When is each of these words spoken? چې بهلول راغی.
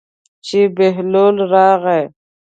چې 0.45 0.59
بهلول 0.75 1.35
راغی. 1.51 2.03